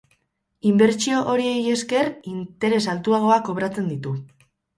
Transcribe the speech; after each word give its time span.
Inbertsio 0.69 1.19
horiei 1.33 1.59
esker 1.73 2.07
interes 2.33 2.81
altuagoak 2.95 3.47
kobratzen 3.53 3.93
ditu. 3.95 4.17